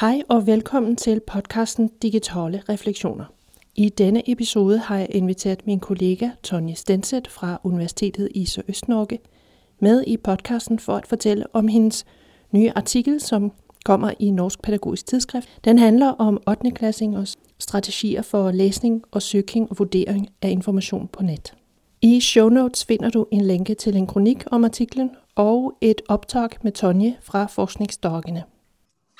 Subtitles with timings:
[0.00, 3.24] Hej og velkommen til podcasten Digitale Refleksioner.
[3.74, 9.18] I denne episode har jeg inviteret min kollega Tonje Stenset fra Universitetet i Sør-Øst-Norge
[9.80, 12.04] med i podcasten for at fortælle om hendes
[12.50, 13.52] nye artikel, som
[13.84, 15.48] kommer i Norsk Pædagogisk Tidsskrift.
[15.64, 16.70] Den handler om 8.
[16.70, 21.54] klassingers strategier for læsning og søgning og vurdering af information på net.
[22.02, 26.48] I show notes finder du en linke til en kronik om artiklen og et optag
[26.62, 28.44] med Tonje fra forskningsdagene.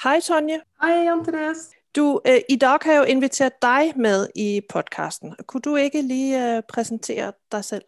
[0.03, 0.61] Hej Tonje.
[0.83, 1.77] Hej Jan Therese.
[1.97, 5.35] Du, øh, I dag har jeg jo inviteret dig med i podcasten.
[5.47, 7.85] Kunne du ikke lige øh, præsentere dig selv?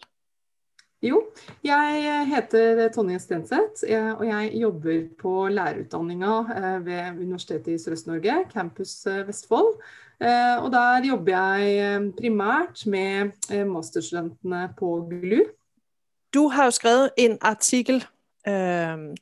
[1.03, 1.23] Jo,
[1.65, 3.83] jeg heter Tonje Stenseth,
[4.19, 9.75] og jeg jobber på lærerutdanninga øh, ved Universitetet i Sørøst-Norge, Campus øh, Vestfold.
[10.23, 13.31] Øh, og der jobber jeg primært med
[13.65, 15.45] masterstudentene på GLU.
[16.35, 18.07] Du har jo skrevet en artikel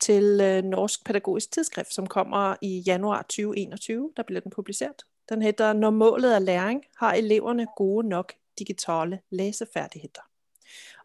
[0.00, 4.12] til øh, Norsk Pædagogisk Tidsskrift, som kommer i januar 2021.
[4.16, 5.02] Der blir den publisert.
[5.28, 10.26] Den heter Når målet er læring, har eleverne gode nok digitale leseferdigheter'.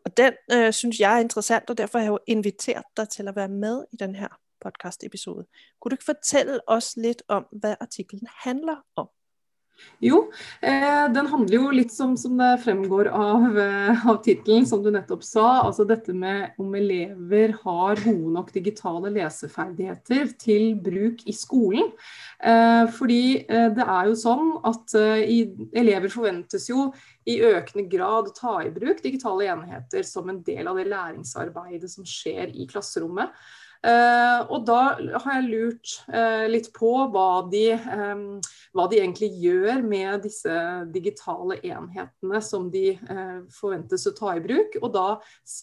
[0.06, 3.28] Og den øh, synes jeg er interessant, og derfor har jeg jo invitert deg til
[3.28, 4.40] å være med i denne her.
[5.80, 9.08] Kunne du ikke fortelle oss litt om, hva artiklen handler om?
[10.04, 10.32] Jo,
[10.62, 14.92] eh, den handler jo litt som, som det fremgår av, eh, av tittelen, som du
[14.92, 15.46] nettopp sa.
[15.64, 21.92] Altså dette med om elever har gode nok digitale leseferdigheter til bruk i skolen.
[22.40, 25.42] Eh, fordi eh, det er jo sånn at i,
[25.76, 26.90] elever forventes jo
[27.26, 32.08] i økende grad ta i bruk digitale enheter som en del av det læringsarbeidet som
[32.08, 33.32] skjer i klasserommet.
[33.86, 38.40] Uh, og da har jeg lurt uh, litt på hva de, um,
[38.74, 40.54] hva de, egentlig gjør med disse
[40.94, 42.96] digitale enhetene som de
[43.54, 45.06] forventes å ta i bruk, og da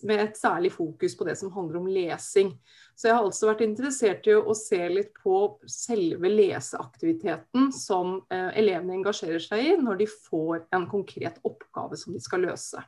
[0.06, 2.52] med et særlig fokus på det som handler om lesing.
[2.95, 9.01] Så jeg har altså vært interessert i å se litt på selve leseaktiviteten som elevene
[9.01, 12.85] engasjerer seg i når de får en konkret oppgave som de skal løse.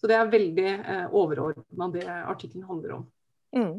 [0.00, 0.72] Så det er veldig
[1.16, 3.06] overordna det artikkelen handler om.
[3.56, 3.76] Mm.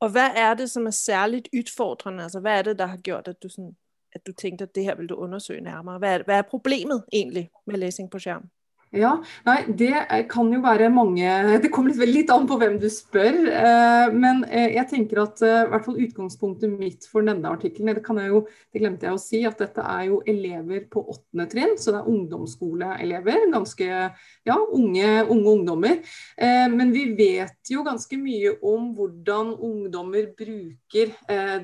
[0.00, 2.22] Og hva er det, som er særlig utfordrende?
[2.22, 3.76] Altså, hva er det, der har gjort, at du, sådan,
[4.12, 5.98] at du tenkte at det her vil du undersøge nærmere?
[5.98, 8.50] Hva er, hva er problemet egentlig med læsning på skærm?
[8.90, 9.12] Ja,
[9.46, 9.94] nei, Det
[10.32, 11.30] kan jo være mange
[11.62, 13.36] Det kommer litt, litt an på hvem du spør.
[13.46, 18.02] Eh, men eh, jeg tenker at eh, hvert fall utgangspunktet mitt for denne artikkelen det,
[18.02, 21.76] det glemte jeg å si, at dette er jo elever på åttende trinn.
[21.78, 23.46] Så det er ungdomsskoleelever.
[23.54, 26.00] Ganske ja, unge, unge ungdommer.
[26.40, 31.12] Men vi vet jo ganske mye om hvordan ungdommer bruker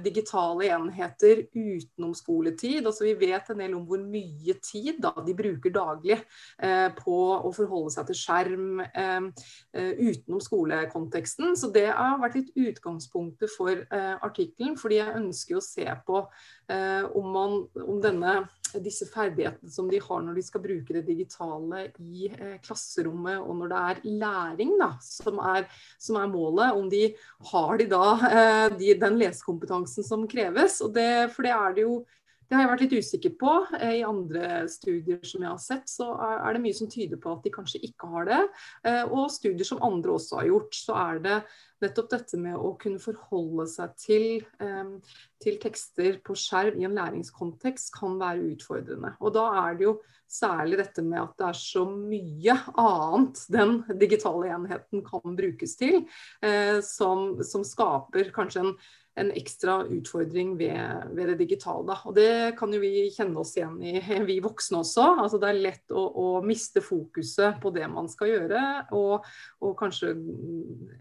[0.04, 2.84] digitale enheter utenom skoletid.
[2.84, 6.20] Altså Vi vet en del om hvor mye tid da, de bruker daglig
[7.00, 9.46] på å forholde seg til skjerm eh,
[9.76, 11.56] eh, utenom skolekonteksten.
[11.58, 14.76] Så det har vært litt utgangspunktet for eh, artikkelen.
[14.80, 16.22] Fordi jeg ønsker å se på
[16.66, 18.32] om, man, om denne,
[18.82, 23.60] disse ferdighetene som de har når de skal bruke det digitale i eh, klasserommet, og
[23.60, 25.66] når det er læring da, som, er,
[26.02, 27.04] som er målet, om de
[27.52, 30.80] har de da eh, de, den lesekompetansen som kreves.
[30.84, 32.00] Og det, for det er det jo
[32.46, 33.52] det har jeg vært litt usikker på.
[33.80, 37.32] Eh, I andre studier som jeg har sett, så er det mye som tyder på
[37.34, 38.42] at de kanskje ikke har det.
[38.86, 41.38] Eh, og studier som andre også har gjort, så er det
[41.82, 44.26] nettopp dette med å kunne forholde seg til,
[44.62, 44.92] eh,
[45.42, 49.16] til tekster på skjerm i en læringskontekst kan være utfordrende.
[49.20, 49.96] Og da er det jo
[50.30, 56.00] særlig dette med at det er så mye annet den digitale enheten kan brukes til,
[56.82, 58.72] som, som skaper kanskje en
[59.16, 61.96] en ekstra utfordring ved, ved, det digitale.
[62.04, 63.94] Og det kan jo vi kjenne oss igjen i,
[64.28, 65.06] vi voksne også.
[65.22, 68.62] Altså det er lett å, å miste fokuset på det man skal gjøre,
[68.96, 69.24] og,
[69.62, 70.12] og, kanskje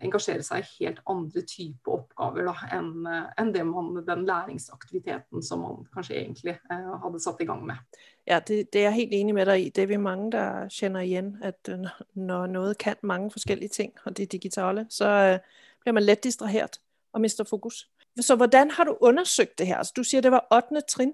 [0.03, 2.94] engasjere seg i helt andre typer oppgaver da, enn,
[3.42, 7.84] enn man, den læringsaktiviteten som man kanskje egentlig eh, hadde satt i gang med.
[8.28, 9.70] Ja, det, det, er jeg helt enig med deg i.
[9.76, 11.35] Det er vi mange der kjenner igjen.
[11.46, 11.84] At øh,
[12.16, 16.79] når noe kan mange forskjellige ting, og det digitale, så øh, blir man lett distrahert
[17.14, 17.85] og mister fokus.
[18.22, 19.78] Så hvordan har du undersøkt det her?
[19.78, 20.82] Altså, du sier det var 8.
[20.88, 21.14] trinn.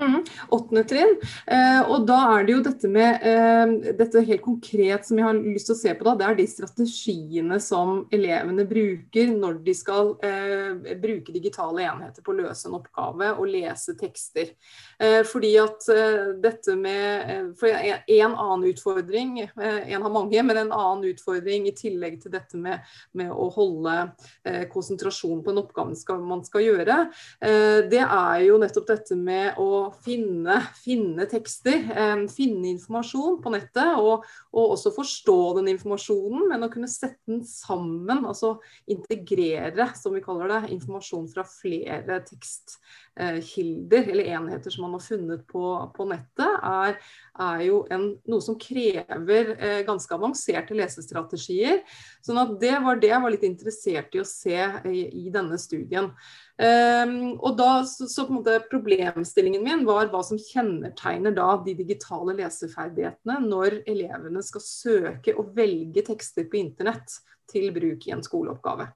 [0.00, 1.12] Mm, åttende trinn.
[1.46, 5.38] Eh, og da er det jo dette med eh, dette helt konkret som jeg har
[5.38, 9.74] lyst til å se på, da, det er de strategiene som elevene bruker når de
[9.78, 14.50] skal eh, bruke digitale enheter på å løse en oppgave og lese tekster.
[14.98, 20.58] Eh, fordi at eh, dette med eh, For en annen utfordring, en har mange, men
[20.58, 22.82] en annen utfordring i tillegg til dette med,
[23.14, 23.94] med å holde
[24.72, 26.96] konsentrasjon på en oppgave skal, man skal gjøre,
[27.90, 33.98] det er jo nettopp dette med å finne, finne tekster, eh, finne informasjon på nettet.
[34.00, 38.24] Og, og, også forstå den informasjonen, men å kunne sette den sammen.
[38.24, 38.56] Altså
[38.90, 42.78] integrere, som vi kaller det, informasjon fra flere tekst,
[43.46, 45.64] kilder, eller enheter som man har funnet på,
[45.94, 46.96] på nettet, er,
[47.46, 51.84] er jo en, noe som krever eh, ganske avanserte lesestrategier.
[52.26, 54.58] sånn at det var det jeg var litt interessert i å se
[54.90, 56.10] i, i denne studien.
[56.54, 58.28] Um, og da, så, så,
[58.70, 65.50] Problemstillingen min var hva som kjennetegner da de digitale leseferdighetene når elevene skal søke og
[65.56, 67.18] velge tekster på internett
[67.50, 68.86] til bruk i en skoleoppgave.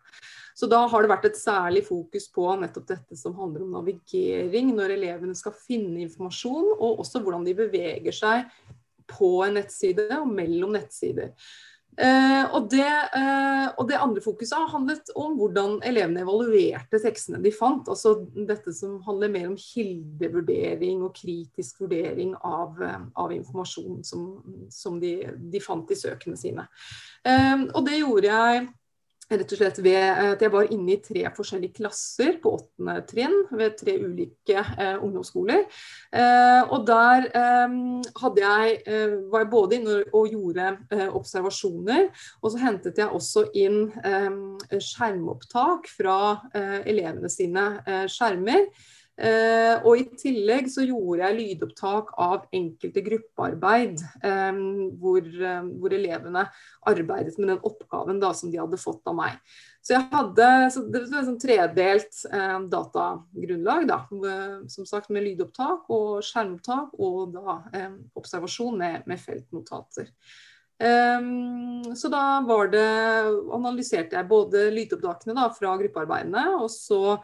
[0.58, 4.72] Så da har det vært et særlig fokus på nettopp dette som handler om navigering
[4.74, 8.48] når elevene skal finne informasjon, og også hvordan de beveger seg
[9.08, 11.30] på en nettside og mellom nettsider.
[11.98, 12.86] Eh, og, det,
[13.18, 17.88] eh, og, det, andre fokuset har handlet om hvordan elevene evaluerte tekstene de fant.
[17.90, 24.28] Altså dette som handler mer om kildevurdering og kritisk vurdering av, eh, av informasjon som,
[24.70, 26.68] som de, de, fant i søkene sine.
[27.26, 28.68] Eh, og det gjorde jeg
[29.28, 29.98] rett og slett ved
[30.32, 34.96] at jeg var inne i tre forskjellige klasser på åttende trinn ved tre ulike eh,
[35.04, 35.66] ungdomsskoler.
[36.12, 37.76] Eh, og der eh,
[38.38, 42.08] jeg, eh, var jeg både inne og gjorde eh, observasjoner,
[42.42, 46.18] og så hentet jeg også inn eh, skjermopptak fra
[46.88, 47.64] elevene sine
[48.10, 48.68] skjermer.
[49.18, 54.60] Uh, og I tillegg så gjorde jeg lydopptak av enkelte gruppearbeid um,
[55.00, 56.44] hvor, um, hvor, elevene
[56.86, 59.40] arbeidet med den oppgaven da, som de hadde fått av meg.
[59.82, 63.98] Så jeg hadde så det var sånn tredelt um, datagrunnlag, da,
[64.70, 67.58] som sagt med lydopptak og skjermopptak og da
[68.18, 70.12] observasjon med, med feltnotater.
[70.78, 72.38] Um, så da
[72.70, 72.86] det,
[73.50, 77.18] analyserte jeg både lydopptakene da, fra gruppearbeidene, og så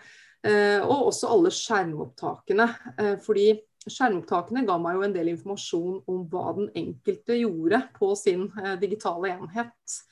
[0.84, 2.66] og også alle skjermopptakene.
[3.00, 3.48] Eh, fordi
[3.84, 8.76] skjermopptakene ga meg jo en del informasjon om hva den enkelte gjorde på sin eh,
[8.80, 10.02] digitale enhet.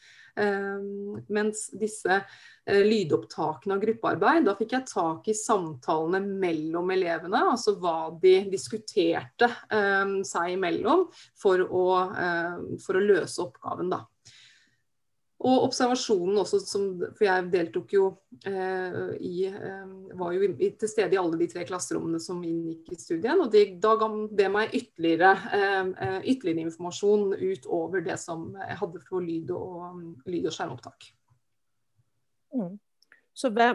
[1.29, 2.15] mens disse
[2.65, 7.43] lydopptakene av gruppearbeid, da fikk jeg tak i samtalene mellom elevene.
[7.51, 9.51] Altså hva de diskuterte
[10.31, 11.05] seg imellom
[11.37, 11.85] for å,
[12.81, 14.01] for å løse oppgaven, da.
[15.43, 16.85] Og observasjonen også, som,
[17.17, 18.05] for jeg deltok jo
[18.47, 22.93] eh, i eh, Var jo i, til stede i alle de tre klasserommene som inngikk
[22.95, 23.41] i studien.
[23.43, 24.09] Og de, da ga
[24.39, 30.05] det meg ytterligere, eh, eh, ytterligere informasjon utover det som jeg hadde for lyd og,
[30.31, 31.09] lyd og skjermopptak.
[32.55, 32.77] Mm.
[33.35, 33.73] Så hva,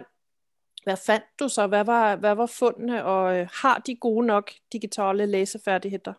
[0.86, 1.68] hva fant du så?
[1.68, 6.16] Hva var, hva var funnene, og har de gode nok digitale leseferdigheter?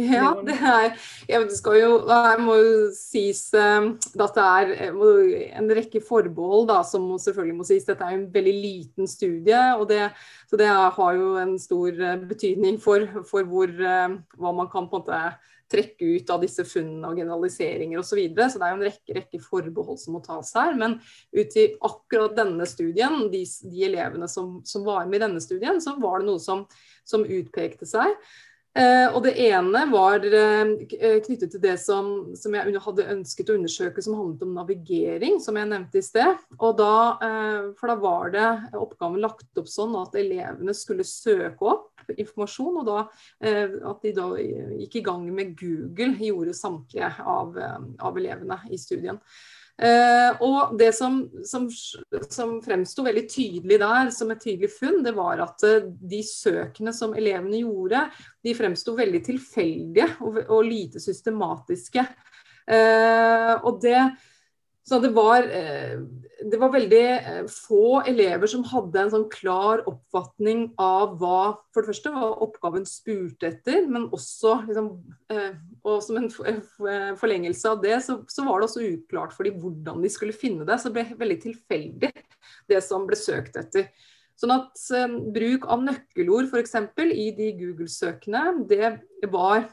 [0.00, 5.58] Ja, det er det skal jo, Det må jo sies uh, at det er eh,
[5.58, 7.86] en rekke forbehold da, som selvfølgelig må sies.
[7.88, 10.08] Dette er en veldig liten studie, og det,
[10.50, 15.00] så det har jo en stor uh, betydning for, for hvor, hva man kan på
[15.00, 15.22] en måte
[15.70, 18.10] trekke ut av disse funnene og generaliseringer osv.
[18.10, 18.48] Så, videre.
[18.50, 20.76] så det er jo en rekke, rekke forbehold som må tas her.
[20.78, 20.98] Men
[21.36, 25.80] ut i akkurat denne studien, de, de elevene som, som, var med i denne studien,
[25.82, 26.64] så var det noe som,
[27.06, 28.16] som utpekte seg.
[28.78, 30.68] Eh, og Det ene var eh,
[31.24, 35.58] knyttet til det som, som, jeg hadde ønsket å undersøke, som handlet om navigering, som
[35.58, 36.44] jeg nevnte i sted.
[36.60, 36.94] Og da,
[37.26, 42.78] eh, for da var det oppgaven lagt opp sånn at elevene skulle søke opp informasjon.
[42.82, 43.00] Og da,
[43.42, 47.58] at de da gikk i gang med Google, gjorde samtlige av,
[47.98, 49.18] av elevene i studien.
[49.80, 51.64] Uh, og det som, som,
[52.28, 56.92] som fremsto veldig tydelig der, som et tydelig funn, det var at uh, de søkene
[56.92, 58.02] som elevene gjorde,
[58.44, 62.04] de fremsto veldig tilfeldige og, og lite systematiske.
[62.70, 63.98] Eh, og det
[64.88, 66.00] så det var, eh,
[66.50, 71.82] det var, veldig eh, få elever som hadde en sånn klar oppfatning av hva for
[71.82, 74.88] det første hva oppgaven spurte etter, men også liksom,
[75.30, 75.52] eh,
[75.84, 76.30] og som en
[77.20, 80.64] forlengelse av det, så, så, var det også uklart for dem hvordan de skulle finne
[80.66, 80.80] det.
[80.80, 82.12] Så det ble veldig tilfeldig,
[82.72, 83.92] det som ble søkt etter.
[84.40, 84.80] Sånn at
[85.36, 86.78] bruk av nøkkelord f.eks.
[87.12, 89.66] i de Google-søkene, det var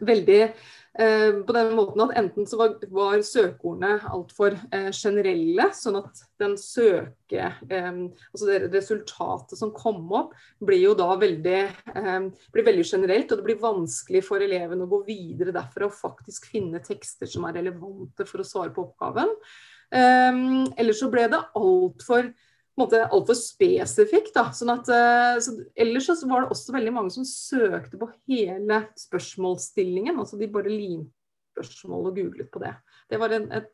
[0.00, 6.00] veldig eh, på den måten at enten så var, var søkeordene altfor eh, generelle, sånn
[6.00, 7.90] at den søke eh,
[8.30, 11.60] Altså det resultatet som kom opp, blir jo da veldig,
[11.94, 12.18] eh,
[12.54, 16.50] blir veldig generelt, og det blir vanskelig for eleven å gå videre derfra og faktisk
[16.52, 19.32] finne tekster som er relevante for å svare på oppgaven.
[19.94, 20.42] Eh,
[20.76, 22.32] eller så ble det altfor
[22.84, 24.34] altfor spesifikt.
[24.34, 24.50] Da.
[24.52, 28.82] Sånn at, eh, så, ellers så var det også veldig mange som søkte på hele
[29.00, 30.18] spørsmålsstillingen.
[30.18, 31.12] altså De bare limte
[31.56, 32.74] spørsmål og googlet på det.
[33.08, 33.72] Det var, en, et,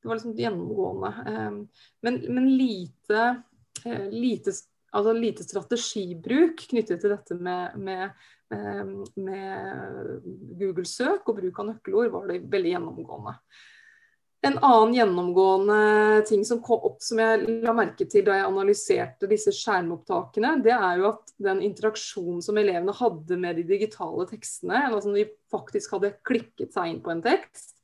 [0.00, 1.12] det var liksom gjennomgående.
[1.28, 1.60] Um,
[2.02, 3.24] men, men lite,
[3.84, 4.54] uh, lite,
[4.92, 8.28] altså lite, strategibruk knyttet til dette med, med,
[9.20, 10.22] med
[10.56, 13.34] Google-søk og bruk av nøkkelord var det veldig gjennomgående.
[14.46, 19.26] En annen gjennomgående ting som kom opp som jeg la merke til da jeg analyserte
[19.30, 24.84] disse skjermopptakene, det er jo at den interaksjonen som elevene hadde med de digitale tekstene,
[24.92, 27.74] altså når de faktisk hadde klikket seg inn på en tekst,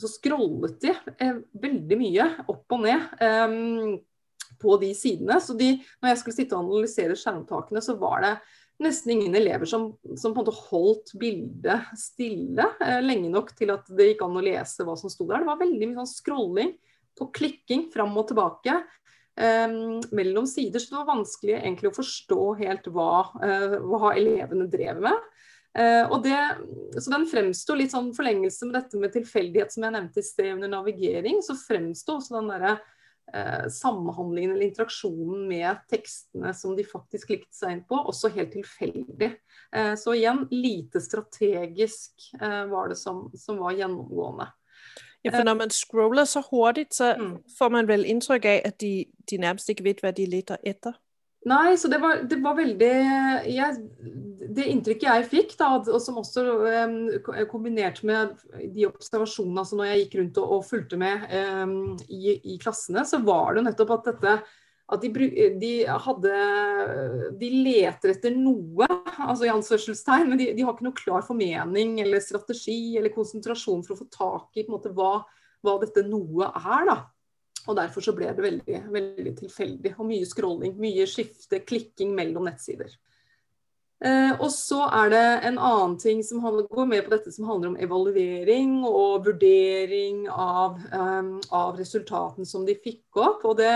[0.00, 3.98] så scrollet de eh, veldig mye opp og ned um,
[4.62, 5.36] på de sidene.
[5.44, 8.32] Så de, når jeg skulle sitte og analysere skjermtakene, så var det
[8.84, 13.72] nesten ingen elever som, som, på en måte holdt bildet stille eh, lenge nok til
[13.74, 15.42] at det gikk an å lese hva som sto der.
[15.42, 16.74] Det var veldig mye sånn scrolling
[17.20, 18.76] og klikking fram og tilbake
[19.38, 19.78] eh,
[20.14, 20.82] mellom sider.
[20.82, 23.12] Så det var vanskelig egentlig å forstå helt hva,
[23.44, 25.28] eh, hva elevene drev med.
[25.78, 26.40] Eh, det,
[27.00, 30.54] så Den fremsto litt sånn forlengelse med dette med tilfeldighet som jeg nevnte i sted
[30.56, 31.40] under navigering.
[31.44, 32.76] Så fremsto også den derre
[33.34, 38.52] eh, samhandlingen eller interaksjonen med tekstene som de faktisk likte seg inn på, også helt
[38.56, 39.30] tilfeldig.
[39.76, 44.50] Eh, så igjen, lite strategisk eh, var det som, som, var gjennomgående.
[45.22, 47.34] Ja, for når man scroller så hurtig, så mm.
[47.58, 48.94] får man vel inntrykk av at de,
[49.30, 50.98] de nærmest ikke vet hva de leter etter?
[51.48, 52.90] Nei, så det var, det var veldig
[53.50, 53.78] jeg,
[54.54, 56.96] Det inntrykket jeg fikk, da, og som også um,
[57.50, 58.36] kombinert med
[58.74, 61.24] de observasjonene altså når jeg gikk rundt og, og fulgte med
[61.58, 64.36] um, i, i, klassene, så var det nettopp at dette
[64.92, 65.08] at de,
[65.56, 65.72] de,
[66.04, 66.32] hadde
[67.40, 71.96] De leter etter noe, altså i anførselstegn, men de, de, har ikke noe klar formening
[72.04, 75.22] eller strategi eller konsentrasjon for å få tak i på en måte, hva,
[75.64, 76.86] hva dette noe er.
[76.90, 76.98] da.
[77.70, 79.94] Og derfor så ble det veldig, veldig tilfeldig.
[79.98, 82.90] Og mye scrolling, mye skifte, klikking mellom nettsider.
[84.02, 87.70] Eh, og så er det en annen ting som går med på dette som handler
[87.70, 93.44] om evaluering og vurdering av, um, av resultatene som de fikk opp.
[93.46, 93.70] Og det,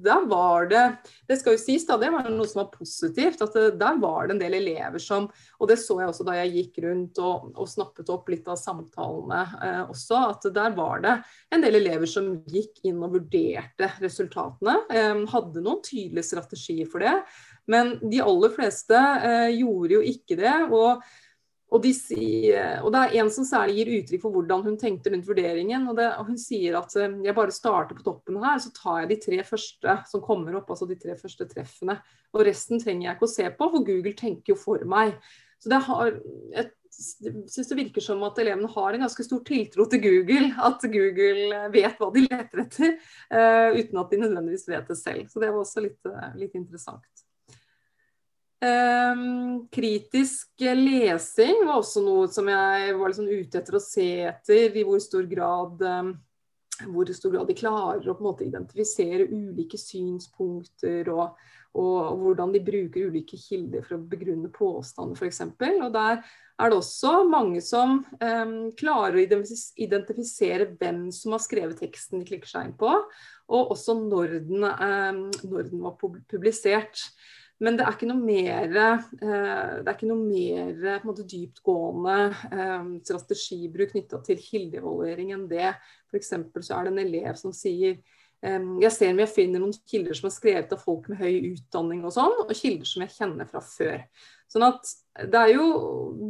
[0.00, 0.84] der var det
[1.28, 3.42] Det skal jo sies, da, det var noe som var positivt.
[3.44, 5.28] at det, Der var det en del elever som
[5.60, 8.56] Og det så jeg også da jeg gikk rundt og, og snappet opp litt av
[8.56, 10.24] samtalene eh, også.
[10.32, 11.18] At der var det
[11.52, 14.78] en del elever som gikk inn og vurderte resultatene.
[14.88, 17.18] Eh, hadde noen tydelige strategier for det.
[17.70, 20.56] Men de aller fleste eh, gjorde jo ikke det.
[20.70, 21.04] og
[21.70, 21.92] og, de,
[22.82, 25.86] og, det er en som særlig gir uttrykk for hvordan hun tenkte rundt vurderingen.
[25.86, 29.04] og, det, og Hun sier at eh, jeg bare starter på toppen her, så tar
[29.04, 30.72] jeg de tre første som kommer opp.
[30.72, 32.00] Altså de tre første treffene.
[32.34, 35.14] Og resten trenger jeg ikke å se på, for Google tenker jo for meg.
[35.62, 36.12] Så det har
[36.58, 40.50] et, syns det virker som at elevene har en ganske stor tiltro til Google.
[40.66, 42.96] At Google vet hva de leter etter,
[43.30, 45.28] uh, uten at de nødvendigvis vet det selv.
[45.30, 46.00] Så det var også litt,
[46.40, 47.19] litt interessant.
[48.60, 54.76] Um, kritisk lesing var også noe som jeg var liksom ute etter å se etter.
[54.76, 56.10] I hvor stor grad um,
[56.88, 61.40] hvor stor grad de klarer å på en måte identifisere ulike synspunkter, og,
[61.76, 65.42] og hvordan de bruker ulike kilder for å begrunne påstander, f.eks.
[65.70, 71.80] Og der er det også mange som um, klarer å identifisere hvem som har skrevet
[71.80, 72.92] teksten de klikker seg inn på,
[73.50, 77.08] og også når den, når den var publisert.
[77.60, 82.16] Men det er ikke noe mer, eh, det er ikke noe mer måte, dyptgående
[82.56, 85.74] eh, strategibruk knytta til kildeevaluering enn det.
[86.08, 86.32] F.eks.
[86.64, 87.98] så er det en elev som sier
[88.40, 91.50] eh, jeg ser om jeg finner noen kilder som er skrevet av folk med høy
[91.50, 93.98] utdanning og sånn, og kilder som jeg kjenner fra før.
[94.50, 94.94] Sånn at
[95.28, 95.66] det er jo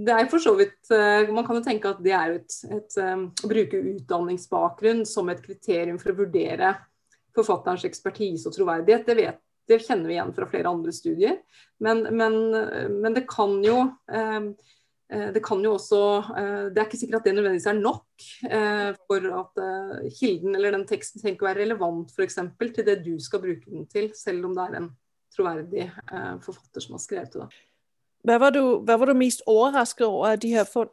[0.03, 0.91] det er for så vidt
[1.31, 5.97] Man kan jo tenke at det er et, et, å bruke utdanningsbakgrunn som et kriterium
[6.03, 6.75] for å vurdere
[7.39, 9.07] forfatterens ekspertise og troverdighet.
[9.07, 11.41] Det vet det kjenner vi igjen fra flere andre studier.
[11.83, 12.37] Men, men,
[13.01, 13.79] men det kan jo
[14.13, 14.41] eh,
[15.13, 16.01] eh, det kan jo også
[16.37, 18.27] eh, Det er ikke sikkert at det nødvendigvis er nok
[19.09, 19.63] for at
[20.19, 23.71] kilden eller den teksten trenger å være relevant for eksempel, til det du skal bruke
[23.71, 24.91] den til, selv om det er en
[25.31, 25.87] troverdig
[26.45, 27.47] forfatter som har skrevet det.
[28.29, 30.91] Hva var du, hva var du mest overrasket over de her funn?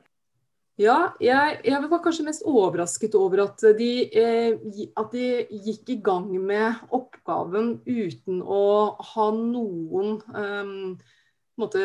[0.77, 4.59] Ja, jeg, jeg, var kanskje mest overrasket over at de, eh,
[4.93, 5.29] at de,
[5.65, 10.69] gikk i gang med oppgaven uten å ha noen eh,
[11.57, 11.81] måte,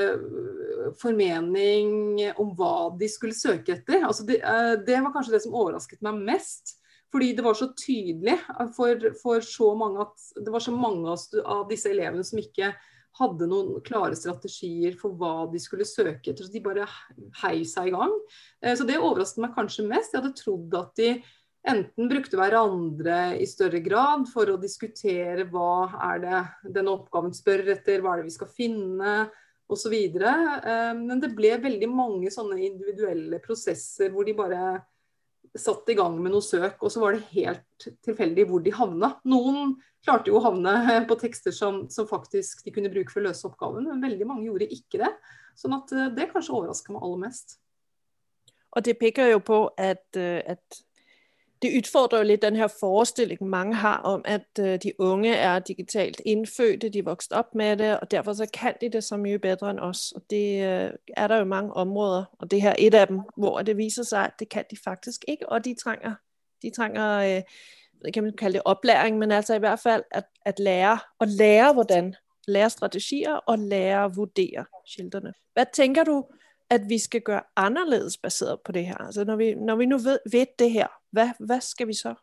[1.00, 4.04] formening om hva de skulle søke etter.
[4.04, 6.76] Altså det, eh, det, var kanskje det som overrasket meg mest.
[7.12, 8.38] Fordi det var så tydelig
[8.76, 12.70] for, for så mange at det var så mange av disse elevene som ikke
[13.21, 16.47] hadde noen klare strategier for hva de skulle søke etter.
[16.47, 16.88] Så de bare
[17.42, 18.14] heiv seg i gang.
[18.62, 20.14] Eh, så det overrasket meg kanskje mest.
[20.14, 21.12] Jeg hadde trodd at de
[21.73, 26.40] enten brukte hverandre i større grad for å diskutere hva er det
[26.75, 29.16] denne oppgaven spør etter, hva er det vi skal finne
[29.73, 29.95] osv.
[29.95, 34.64] Eh, men det ble veldig mange sånne individuelle prosesser hvor de bare
[35.59, 39.12] satt i gang med noe søk, og så var det helt tilfeldig hvor de havna.
[39.28, 40.75] Noen klarte jo å havne
[41.11, 44.49] på tekster som, som, faktisk de kunne bruke for å løse oppgaven, men veldig mange
[44.49, 45.12] gjorde ikke det.
[45.59, 47.59] Sånn at eh, det kanskje overraska meg aller mest.
[48.73, 50.80] Og det peker jo på at, eh, at
[51.62, 55.59] det utfordrer jo litt den her forestillingen mange har om, at øh, de unge er
[55.59, 59.16] digitalt innfødte, de er vokst opp med det, og derfor så kan de det så
[59.16, 60.12] mye bedre end oss.
[60.12, 63.21] Og det øh, er der jo mange områder, og det her er et av dem,
[63.37, 66.14] hvor det viser seg at det kan de faktisk ikke, og de trenger,
[66.62, 67.42] de trænger øh,
[68.14, 71.73] kan man kalle det opplæring, men altså i hvert fall at, at lære, og lære
[71.73, 72.14] hvordan,
[72.49, 74.64] lære strategier og lære at vurdere
[74.97, 75.33] kildene.
[75.54, 76.25] Hva tænker du,
[76.72, 78.96] at vi skal gøre anderledes baseret på det her?
[78.96, 82.14] Altså når vi, når vi nu ved, ved det her, hvad, hvad skal vi så?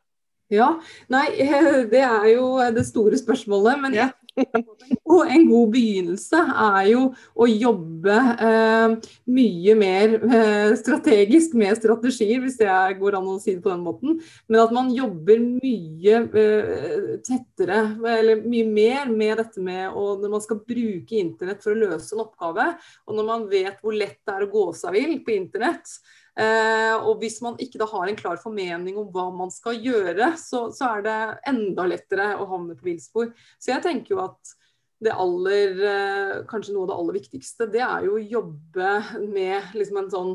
[0.52, 0.68] Ja,
[1.10, 1.28] nei,
[1.92, 3.82] det er jo det store spørsmålet.
[3.82, 4.10] Men ja.
[5.14, 7.02] Og en god begynnelse er jo
[7.34, 8.18] å jobbe
[8.48, 8.96] eh,
[9.36, 12.70] mye mer eh, strategisk med strategier, hvis det
[13.00, 14.20] går an å si det på den måten.
[14.48, 17.82] Men at man jobber mye eh, tettere,
[18.20, 22.16] eller mye mer med dette med å, når man skal bruke internett for å løse
[22.16, 22.72] en oppgave,
[23.08, 26.00] og når man vet hvor lett det er å gå seg vill på internett,
[26.40, 30.68] og hvis man ikke da har en klar formening om hva man skal gjøre, så,
[30.76, 31.18] så er det
[31.52, 33.34] enda lettere å havne på villspor.
[33.60, 34.54] Så jeg tenker jo at
[35.00, 38.90] det aller, eh, kanskje noe av det aller viktigste, det er jo å jobbe
[39.32, 40.34] med liksom en sånn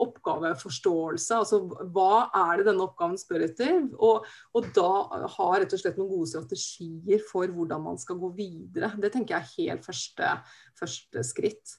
[0.00, 1.36] oppgaveforståelse.
[1.36, 3.82] Altså hva er det denne oppgaven spør etter?
[4.00, 4.24] Og,
[4.56, 4.88] og, da
[5.36, 8.94] ha rett og slett noen gode strategier for hvordan man skal gå videre.
[8.96, 10.32] Det tenker jeg er helt første,
[10.80, 11.76] første skritt.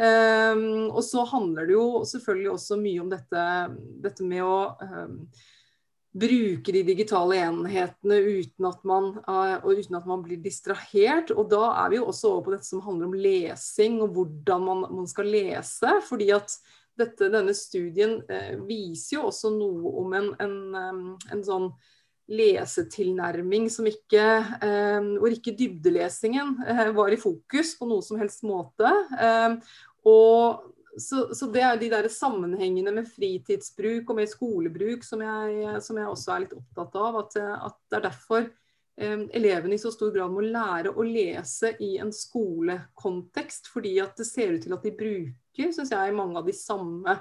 [0.00, 3.42] Um, og så handler det jo selvfølgelig også mye om dette,
[4.00, 5.18] dette med å um,
[6.16, 11.34] bruke de digitale enhetene uten at, man, uh, uten at, man, blir distrahert.
[11.36, 14.66] Og da er vi jo også over på dette som handler om lesing og hvordan
[14.70, 15.98] man, man skal lese.
[16.08, 16.56] fordi at
[16.96, 21.72] dette, denne studien uh, viser jo også noe om en, en, um, en sånn
[22.30, 24.22] lesetilnærming som ikke,
[25.18, 28.86] hvor ikke dybdelesingen eh, var i fokus på noe som helst måte.
[30.08, 35.82] Og så, så, det er de der sammenhengene med fritidsbruk og med skolebruk som jeg,
[35.84, 37.20] som jeg også er litt opptatt av.
[37.22, 37.36] At,
[37.68, 41.94] at det er derfor eh, elevene i så stor grad må lære å lese i
[42.02, 43.70] en skolekontekst.
[43.72, 47.16] Fordi at det ser ut til at de bruker synes jeg, mange av de samme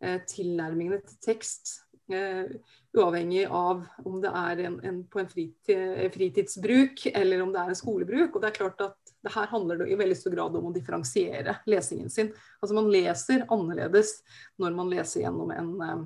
[0.00, 1.78] eh, tilnærmingene til tekst.
[2.10, 2.56] Eh,
[2.96, 7.74] uavhengig av om det er en, en, på en fritid, fritidsbruk eller om det er
[7.74, 8.34] en skolebruk.
[8.34, 10.72] Og det er klart at det her handler det i veldig stor grad om å
[10.74, 12.32] differensiere lesingen sin.
[12.60, 14.20] Altså Man leser annerledes
[14.60, 16.02] når man leser gjennom en, eh,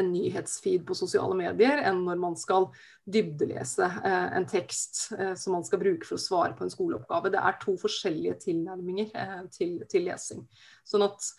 [0.00, 2.68] en nyhetsfeed på sosiale medier, enn når man skal
[3.08, 7.32] dybdelese eh, en tekst eh, som man skal bruke for å svare på en skoleoppgave.
[7.32, 9.12] Det er to forskjellige tilnærminger
[9.54, 10.44] til, til, lesing.
[10.84, 11.32] Sånn at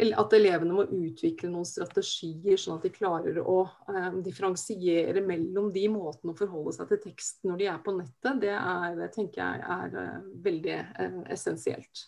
[0.00, 3.58] at elevene må utvikle noen strategier, sånn at de klarer å
[3.90, 8.40] eh, differensiere mellom de måtene å forholde seg til tekst når de er på nettet,
[8.40, 12.06] det, er, tenker jeg er uh, veldig eh, essensielt.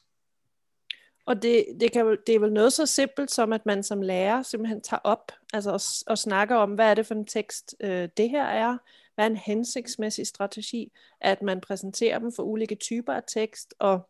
[1.27, 4.43] Og det, det, kan, det, er vel noe så simpelt som at man som lærer
[4.43, 8.09] simpelthen tar opp altså, og, og, snakker om hva er det for en tekst øh,
[8.17, 8.81] det her er.
[9.15, 10.89] Hva er en hensiktsmessig strategi?
[11.21, 13.75] At man presenterer dem for ulike typer av tekst.
[13.79, 14.09] og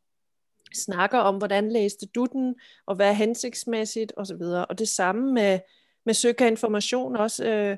[0.74, 2.54] snakker om, hvordan læste du den,
[2.86, 4.42] og hvad er hensigtsmæssigt osv.
[4.42, 5.58] Og det samme med,
[6.06, 7.44] med søg af information også.
[7.44, 7.76] Øh,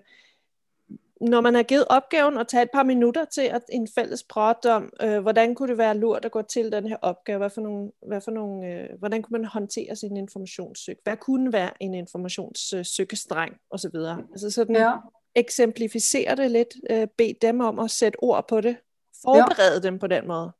[1.20, 4.72] når man har givet opgaven og tage et par minutter til at en fælles prate
[4.72, 7.60] om, øh, hvordan kunne det være lurt at gå til den her opgave, hvad for
[7.60, 11.94] nogle, hvad for nogle, øh, hvordan kunne man håndtere sin informationssøg, hvad kunne være en
[11.94, 13.96] informationssøgestreng osv.
[14.32, 14.92] Altså sådan ja.
[15.34, 18.76] eksemplificere det lidt, øh, bed dem om at sætte ord på det,
[19.22, 19.80] forberede ja.
[19.80, 20.52] dem på den måde.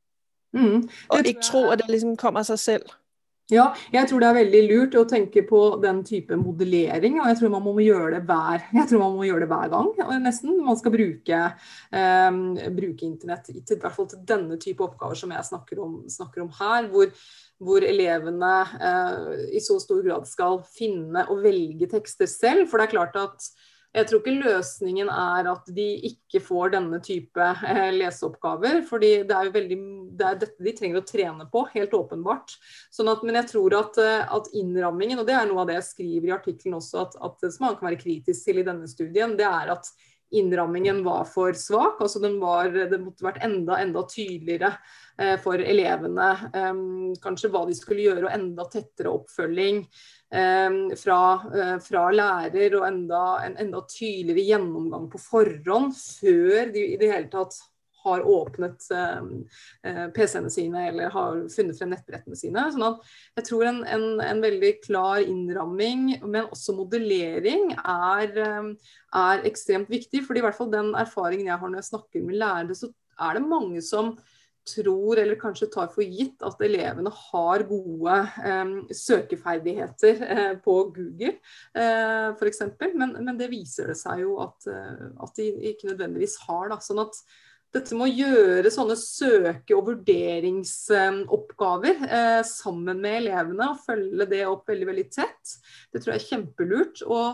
[0.55, 0.85] Mm.
[1.11, 2.93] Og ikke tro at det liksom kommer av seg selv.
[3.53, 7.19] Ja, jeg tror det er veldig lurt å tenke på den type modellering.
[7.21, 9.73] Og jeg tror man må gjøre det hver, jeg tror man må gjøre det hver
[9.75, 9.90] gang,
[10.25, 10.55] nesten.
[10.64, 11.40] Man skal bruke,
[11.93, 12.38] um,
[12.79, 16.47] bruke internett til, i hvert fall til denne type oppgaver som jeg snakker om, snakker
[16.47, 16.88] om her.
[16.95, 17.12] Hvor,
[17.64, 22.67] hvor elevene eh, i så stor grad skal finne og velge tekster selv.
[22.71, 23.47] For det er klart at
[23.95, 28.81] jeg tror ikke løsningen er at de ikke får denne type eh, leseoppgaver.
[28.89, 29.79] fordi det er jo veldig,
[30.19, 32.57] det er dette de trenger å trene på, helt åpenbart.
[32.95, 35.79] Sånn at, men jeg tror at, eh, at, innrammingen, og det er noe av det
[35.79, 38.91] jeg skriver i artikkelen også, at, at som man kan være kritisk til i denne
[38.91, 39.93] studien, det er at
[40.40, 42.01] innrammingen var for svak.
[42.01, 44.73] altså den var, Det måtte vært enda, enda tydeligere
[45.18, 46.31] eh, for elevene.
[46.55, 46.73] Eh,
[47.23, 49.85] kanskje hva de skulle gjøre, og enda tettere oppfølging.
[50.35, 51.18] Ehm, fra,
[51.55, 57.12] eh, fra, lærer og enda, en enda tydeligere gjennomgang på forhånd før de i det
[57.12, 57.61] hele tatt
[58.05, 59.31] har åpnet ehm,
[59.87, 62.67] eh, PC-ene sine eller har funnet frem nettbrettene sine.
[62.73, 68.75] sånn at jeg tror en, en, en, veldig klar innramming, men også modellering, er, ehm,
[69.25, 70.25] er ekstremt viktig.
[70.27, 73.38] fordi i hvert fall den erfaringen jeg har når jeg snakker med lærere, så er
[73.38, 74.14] det mange som
[74.64, 78.17] tror, eller kanskje tar for gitt, at elevene har gode
[78.49, 81.35] eh, søkeferdigheter eh, på Google
[81.77, 82.62] eh, f.eks.
[82.95, 86.71] Men, men det viser det seg jo at, eh, at de ikke nødvendigvis har.
[86.73, 86.81] Da.
[86.85, 87.21] Sånn at
[87.75, 94.47] dette med å gjøre sånne søke- og vurderingsoppgaver eh, sammen med elevene og følge det
[94.47, 95.45] opp veldig veldig tett,
[95.91, 96.97] det tror jeg er kjempelurt.
[97.09, 97.29] Og,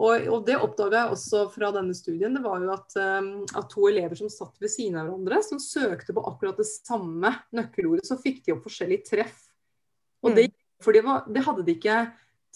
[0.00, 2.34] og, og det oppdaga jeg også fra denne studien.
[2.36, 5.58] Det var jo at, um, at, to elever som satt ved siden av hverandre, som
[5.62, 9.38] søkte på akkurat det samme nøkkelordet, så fikk de opp forskjellige treff.
[10.24, 10.54] Og det, mm.
[10.84, 11.98] for det, var, det hadde de ikke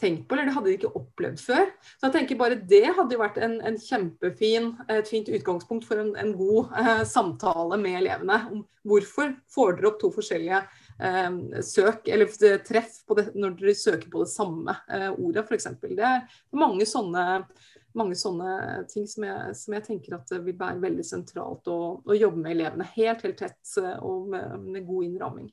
[0.00, 1.70] tenkt på, eller det hadde de ikke opplevd før.
[1.96, 6.02] Så jeg tenker bare det hadde jo vært en, en kjempefin, et fint utgangspunkt for
[6.02, 8.40] en, en god eh, samtale med elevene.
[8.52, 14.12] om Hvorfor får dere opp to forskjellige eh, søk, eller treff det, når dere søker
[14.12, 15.72] på det samme eh, ordet, f.eks.
[15.88, 17.26] Det er mange sånne,
[17.96, 22.18] mange sånne ting som jeg, som jeg, tenker at vil være veldig sentralt å, å
[22.18, 25.48] jobbe med elevene helt, helt tett eh, og med, med god innramming.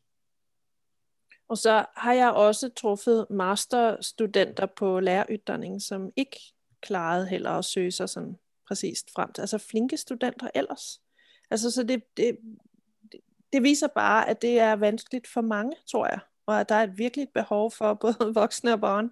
[1.47, 6.39] Og så har jeg også truffet masterstudenter på lærerutdanning, som ikke
[6.81, 9.41] klarede heller at søge sig sådan præcist frem til.
[9.41, 11.01] Altså flinke studenter ellers.
[11.51, 12.37] Altså så det, det,
[13.53, 16.19] det viser bare, at det er vanskeligt for mange, tror jeg.
[16.45, 19.05] Og at der er et virkelig behov for både voksne og barn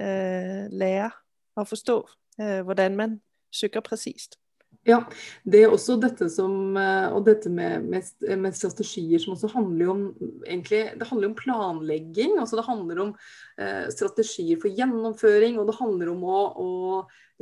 [0.00, 1.10] øh, lære
[1.56, 2.08] at forstå,
[2.40, 3.20] øh, hvordan man
[3.52, 4.38] søger præcist.
[4.82, 4.98] Ja,
[5.46, 8.08] det er også dette som eh, Og dette med, med,
[8.42, 10.00] med, strategier som også handler om
[10.42, 12.38] egentlig, Det handler om planlegging.
[12.40, 13.12] altså Det handler om
[13.62, 16.70] eh, strategier for gjennomføring, og det handler om å, å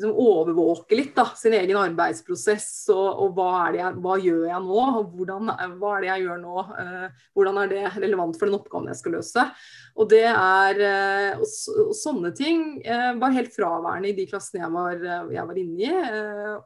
[0.00, 2.88] liksom overvåke litt da, sin egen arbeidsprosess.
[2.94, 4.80] Og, og hva, jeg, hva, gjør jeg nå?
[5.00, 6.64] og hvordan, Hva er det jeg gjør nå?
[6.82, 9.44] Eh, hvordan er det relevant for den oppgaven jeg skal løse?
[10.00, 14.74] Og det er, eh, og, sånne ting eh, var helt fraværende i de klassene jeg
[14.74, 15.92] var, jeg var inne i.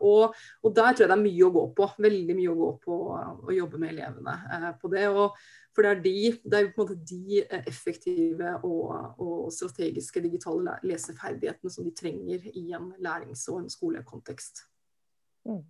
[0.05, 1.90] Og, og, der tror jeg det er mye å gå på.
[2.07, 3.03] Veldig mye å gå på
[3.51, 5.09] å jobbe med elevene på det.
[5.11, 5.37] og
[5.75, 10.23] for det er, de, det er på en måte de eh, effektive og, og, strategiske
[10.23, 14.59] digitale leseferdighetene som de trenger i en lærings- og en skolekontekst.
[15.45, 15.65] Mm.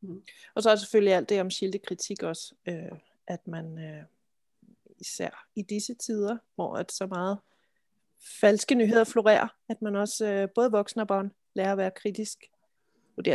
[0.00, 0.22] Mm.
[0.54, 2.54] Og så er det selvfølgelig alt det om kildekritikk også.
[2.68, 4.04] Øh, at man øh,
[5.00, 7.38] især i disse tider, hvor at så meget
[8.40, 12.44] falske nyheder florerer, at man også øh, både voksne og barn lærer å være kritisk.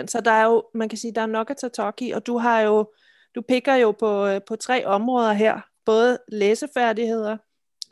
[0.08, 2.28] Så der er jo, man kan sige, der er nok at ta tak i, og
[2.28, 2.93] du har jo,
[3.36, 7.37] du pikker jo på, på tre områder her, både læsefærdigheder,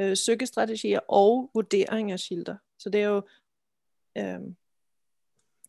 [0.01, 2.57] øh, søgestrategier og vurdering af skilter.
[2.77, 3.17] Så det er jo,
[4.17, 4.41] øh,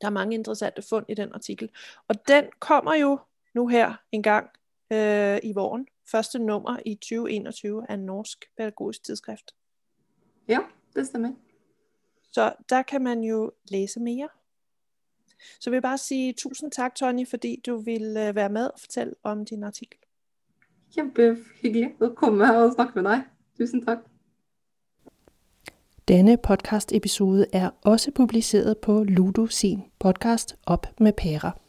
[0.00, 1.70] der er mange interessante fund i den artikel.
[2.08, 3.18] Og den kommer jo
[3.54, 4.50] nu her en gang
[4.92, 5.88] øh, i våren.
[6.06, 9.54] Første nummer i 2021 af Norsk Pædagogisk Tidsskrift.
[10.48, 10.58] Ja,
[10.96, 11.32] det stemmer.
[12.32, 14.28] Så der kan man jo læse mere.
[15.60, 19.14] Så jeg bare sige tusind tak, Tony, fordi du ville øh, være med og fortælle
[19.22, 19.98] om din artikel.
[20.92, 23.28] Kjempehyggelig å komme og snakke med deg.
[23.58, 24.04] Tusen takk.
[26.08, 31.61] Denne podcast-episode er også publiceret på Ludo sin podcast Op med pærer.